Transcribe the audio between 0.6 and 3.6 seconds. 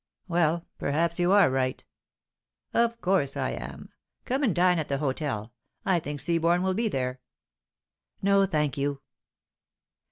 perhaps you are right." "Of course I